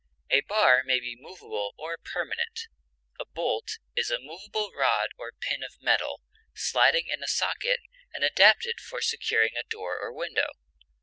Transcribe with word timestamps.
A 0.31 0.41
bar 0.41 0.81
may 0.83 0.99
be 0.99 1.15
movable 1.15 1.75
or 1.77 1.95
permanent; 1.95 2.67
a 3.19 3.23
bolt 3.25 3.77
is 3.95 4.09
a 4.09 4.17
movable 4.19 4.71
rod 4.75 5.09
or 5.15 5.31
pin 5.39 5.61
of 5.61 5.79
metal, 5.79 6.23
sliding 6.55 7.05
in 7.07 7.21
a 7.21 7.27
socket 7.27 7.81
and 8.11 8.23
adapted 8.23 8.79
for 8.79 8.99
securing 8.99 9.55
a 9.55 9.61
door 9.63 9.99
or 9.99 10.11
window. 10.11 10.53